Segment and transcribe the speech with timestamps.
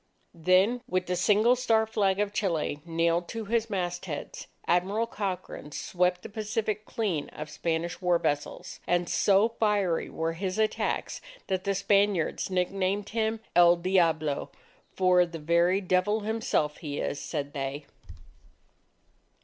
[0.33, 6.23] Then, with the single star Flag of Chile nailed to his mastheads, Admiral Cochrane swept
[6.23, 8.79] the Pacific clean of Spanish war vessels.
[8.87, 14.49] And so fiery were his attacks, that the Spaniards nicknamed him, "El Diablo."
[14.91, 17.85] "For the very Devil himself, he is," said they.